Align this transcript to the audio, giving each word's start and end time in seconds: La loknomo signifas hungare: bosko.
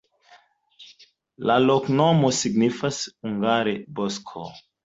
La 1.51 1.57
loknomo 1.65 2.33
signifas 2.39 3.01
hungare: 3.13 3.77
bosko. 4.01 4.49